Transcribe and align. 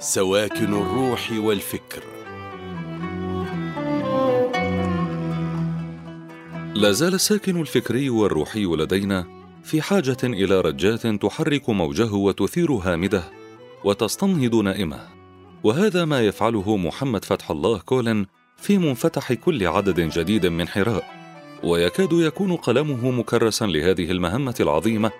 سواكن 0.00 0.74
الروح 0.74 1.32
والفكر. 1.32 2.02
لا 6.74 6.92
زال 6.92 7.14
الساكن 7.14 7.60
الفكري 7.60 8.10
والروحي 8.10 8.64
لدينا 8.64 9.26
في 9.64 9.82
حاجة 9.82 10.16
إلى 10.24 10.60
رجات 10.60 11.06
تحرك 11.06 11.68
موجه 11.68 12.12
وتثير 12.12 12.72
هامده 12.72 13.22
وتستنهض 13.84 14.54
نائمه. 14.54 15.00
وهذا 15.64 16.04
ما 16.04 16.20
يفعله 16.20 16.76
محمد 16.76 17.24
فتح 17.24 17.50
الله 17.50 17.78
كولن 17.78 18.26
في 18.56 18.78
منفتح 18.78 19.32
كل 19.32 19.66
عدد 19.66 20.00
جديد 20.00 20.46
من 20.46 20.68
حراء. 20.68 21.04
ويكاد 21.64 22.12
يكون 22.12 22.56
قلمه 22.56 23.10
مكرسا 23.10 23.66
لهذه 23.66 24.10
المهمة 24.10 24.54
العظيمة 24.60 25.10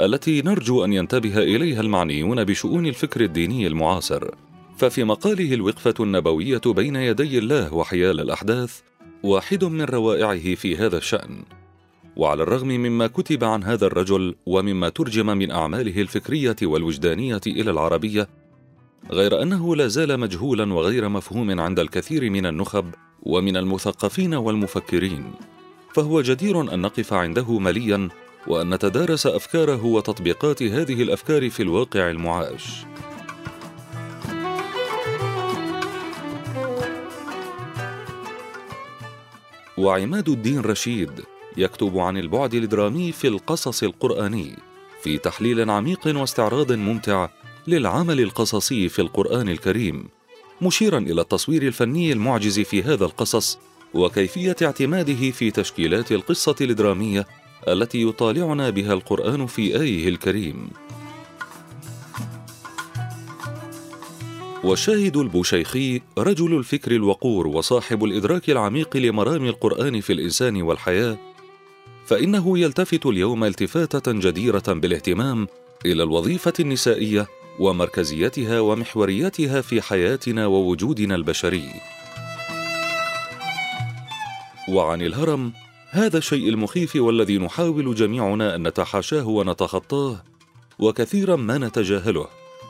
التي 0.00 0.42
نرجو 0.42 0.84
أن 0.84 0.92
ينتبه 0.92 1.38
إليها 1.38 1.80
المعنيون 1.80 2.44
بشؤون 2.44 2.86
الفكر 2.86 3.20
الديني 3.20 3.66
المعاصر. 3.66 4.30
ففي 4.76 5.04
مقاله 5.04 5.54
الوقفة 5.54 5.94
النبوية 6.00 6.60
بين 6.66 6.96
يدي 6.96 7.38
الله 7.38 7.74
وحيال 7.74 8.20
الأحداث 8.20 8.80
واحد 9.22 9.64
من 9.64 9.82
روائعه 9.82 10.54
في 10.54 10.76
هذا 10.76 10.98
الشأن. 10.98 11.42
وعلى 12.16 12.42
الرغم 12.42 12.68
مما 12.68 13.06
كتب 13.06 13.44
عن 13.44 13.64
هذا 13.64 13.86
الرجل 13.86 14.34
ومما 14.46 14.88
ترجم 14.88 15.26
من 15.26 15.50
أعماله 15.50 16.00
الفكرية 16.00 16.56
والوجدانية 16.62 17.40
إلى 17.46 17.70
العربية 17.70 18.28
غير 19.10 19.42
أنه 19.42 19.76
لا 19.76 19.88
زال 19.88 20.20
مجهولا 20.20 20.74
وغير 20.74 21.08
مفهوم 21.08 21.60
عند 21.60 21.78
الكثير 21.78 22.30
من 22.30 22.46
النخب 22.46 22.86
ومن 23.22 23.56
المثقفين 23.56 24.34
والمفكرين. 24.34 25.32
فهو 25.94 26.20
جدير 26.20 26.74
أن 26.74 26.80
نقف 26.80 27.12
عنده 27.12 27.58
مليا 27.58 28.08
وأن 28.46 28.74
نتدارس 28.74 29.26
أفكاره 29.26 29.84
وتطبيقات 29.84 30.62
هذه 30.62 31.02
الأفكار 31.02 31.50
في 31.50 31.62
الواقع 31.62 32.10
المعاش. 32.10 32.84
وعماد 39.78 40.28
الدين 40.28 40.60
رشيد 40.60 41.10
يكتب 41.56 41.98
عن 41.98 42.16
البعد 42.16 42.54
الدرامي 42.54 43.12
في 43.12 43.28
القصص 43.28 43.82
القرآني 43.82 44.56
في 45.02 45.18
تحليل 45.18 45.70
عميق 45.70 46.00
واستعراض 46.06 46.72
ممتع 46.72 47.28
للعمل 47.66 48.20
القصصي 48.20 48.88
في 48.88 49.02
القرآن 49.02 49.48
الكريم 49.48 50.08
مشيرا 50.62 50.98
إلى 50.98 51.20
التصوير 51.20 51.62
الفني 51.62 52.12
المعجز 52.12 52.60
في 52.60 52.82
هذا 52.82 53.04
القصص 53.04 53.58
وكيفية 53.94 54.56
اعتماده 54.62 55.30
في 55.30 55.50
تشكيلات 55.50 56.12
القصة 56.12 56.56
الدرامية 56.60 57.26
التي 57.68 58.02
يطالعنا 58.08 58.70
بها 58.70 58.92
القرآن 58.92 59.46
في 59.46 59.80
آيه 59.80 60.08
الكريم. 60.08 60.70
والشاهد 64.64 65.16
البوشيخي 65.16 66.00
رجل 66.18 66.58
الفكر 66.58 66.92
الوقور 66.92 67.46
وصاحب 67.46 68.04
الإدراك 68.04 68.50
العميق 68.50 68.96
لمرام 68.96 69.46
القرآن 69.46 70.00
في 70.00 70.12
الإنسان 70.12 70.62
والحياة، 70.62 71.18
فإنه 72.06 72.58
يلتفت 72.58 73.06
اليوم 73.06 73.44
التفاتة 73.44 74.12
جديرة 74.12 74.62
بالاهتمام 74.68 75.48
إلى 75.86 76.02
الوظيفة 76.02 76.52
النسائية 76.60 77.26
ومركزيتها 77.58 78.60
ومحوريتها 78.60 79.60
في 79.60 79.82
حياتنا 79.82 80.46
ووجودنا 80.46 81.14
البشري. 81.14 81.68
وعن 84.68 85.02
الهرم 85.02 85.52
هذا 85.94 86.18
الشيء 86.18 86.48
المخيف 86.48 86.96
والذي 86.96 87.38
نحاول 87.38 87.94
جميعنا 87.94 88.54
أن 88.54 88.68
نتحاشاه 88.68 89.28
ونتخطاه 89.28 90.22
وكثيرا 90.78 91.36
ما 91.36 91.58
نتجاهله. 91.58 92.26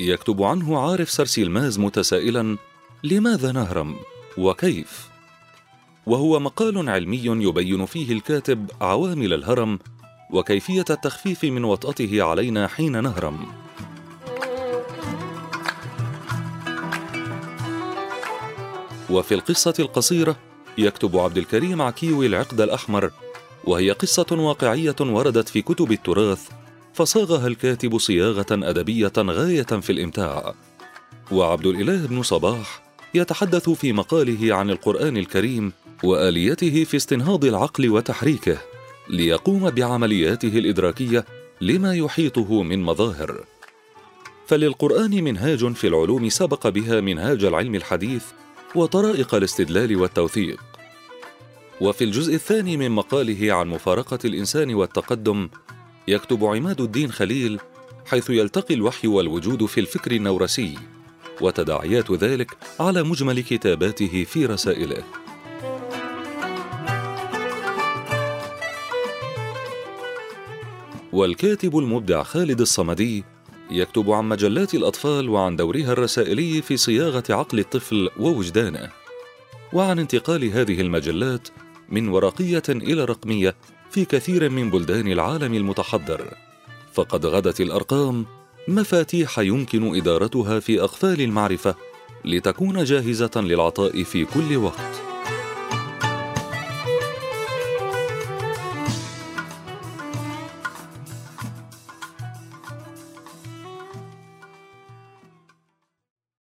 يكتب 0.00 0.42
عنه 0.42 0.78
عارف 0.78 1.10
سرسيلماز 1.10 1.78
متسائلا 1.78 2.56
لماذا 3.04 3.52
نهرم؟ 3.52 3.96
وكيف؟ 4.38 5.08
وهو 6.06 6.40
مقال 6.40 6.88
علمي 6.88 7.24
يبين 7.24 7.86
فيه 7.86 8.12
الكاتب 8.12 8.70
عوامل 8.80 9.32
الهرم 9.32 9.78
وكيفية 10.30 10.84
التخفيف 10.90 11.44
من 11.44 11.64
وطأته 11.64 12.22
علينا 12.22 12.66
حين 12.66 13.02
نهرم. 13.02 13.46
وفي 19.10 19.34
القصة 19.34 19.74
القصيرة 19.78 20.36
يكتب 20.78 21.16
عبد 21.16 21.38
الكريم 21.38 21.82
عكيوي 21.82 22.26
العقد 22.26 22.60
الأحمر 22.60 23.10
وهي 23.64 23.90
قصة 23.90 24.26
واقعية 24.30 24.96
وردت 25.00 25.48
في 25.48 25.62
كتب 25.62 25.92
التراث 25.92 26.48
فصاغها 26.94 27.46
الكاتب 27.46 27.98
صياغة 27.98 28.46
أدبية 28.50 29.12
غاية 29.18 29.62
في 29.62 29.90
الإمتاع. 29.90 30.54
وعبد 31.32 31.66
الإله 31.66 32.06
بن 32.06 32.22
صباح 32.22 32.82
يتحدث 33.14 33.70
في 33.70 33.92
مقاله 33.92 34.54
عن 34.54 34.70
القرآن 34.70 35.16
الكريم 35.16 35.72
وآليته 36.04 36.84
في 36.84 36.96
استنهاض 36.96 37.44
العقل 37.44 37.90
وتحريكه 37.90 38.58
ليقوم 39.08 39.70
بعملياته 39.70 40.58
الإدراكية 40.58 41.24
لما 41.60 41.94
يحيطه 41.94 42.62
من 42.62 42.82
مظاهر. 42.82 43.44
فللقرآن 44.46 45.24
منهاج 45.24 45.72
في 45.72 45.86
العلوم 45.86 46.28
سبق 46.28 46.68
بها 46.68 47.00
منهاج 47.00 47.44
العلم 47.44 47.74
الحديث 47.74 48.24
وطرائق 48.76 49.34
الاستدلال 49.34 49.96
والتوثيق. 49.96 50.60
وفي 51.80 52.04
الجزء 52.04 52.34
الثاني 52.34 52.76
من 52.76 52.90
مقاله 52.90 53.52
عن 53.54 53.68
مفارقة 53.68 54.18
الإنسان 54.24 54.74
والتقدم 54.74 55.48
يكتب 56.08 56.44
عماد 56.44 56.80
الدين 56.80 57.12
خليل 57.12 57.60
حيث 58.06 58.30
يلتقي 58.30 58.74
الوحي 58.74 59.08
والوجود 59.08 59.64
في 59.66 59.80
الفكر 59.80 60.12
النورسي 60.12 60.74
وتداعيات 61.40 62.12
ذلك 62.12 62.56
على 62.80 63.02
مجمل 63.02 63.40
كتاباته 63.40 64.24
في 64.24 64.46
رسائله. 64.46 65.04
والكاتب 71.12 71.78
المبدع 71.78 72.22
خالد 72.22 72.60
الصمدي 72.60 73.24
يكتب 73.70 74.10
عن 74.10 74.24
مجلات 74.28 74.74
الأطفال 74.74 75.28
وعن 75.28 75.56
دورها 75.56 75.92
الرسائلي 75.92 76.62
في 76.62 76.76
صياغة 76.76 77.24
عقل 77.30 77.58
الطفل 77.58 78.10
ووجدانه 78.18 78.90
وعن 79.72 79.98
انتقال 79.98 80.44
هذه 80.44 80.80
المجلات 80.80 81.48
من 81.88 82.08
ورقية 82.08 82.62
إلى 82.68 83.04
رقمية 83.04 83.56
في 83.90 84.04
كثير 84.04 84.50
من 84.50 84.70
بلدان 84.70 85.12
العالم 85.12 85.54
المتحضر. 85.54 86.34
فقد 86.92 87.26
غدت 87.26 87.60
الأرقام 87.60 88.26
مفاتيح 88.68 89.38
يمكن 89.38 89.96
إدارتها 89.96 90.60
في 90.60 90.80
أقفال 90.80 91.20
المعرفة 91.20 91.74
لتكون 92.24 92.84
جاهزة 92.84 93.30
للعطاء 93.36 94.02
في 94.02 94.24
كل 94.24 94.56
وقت. 94.56 95.15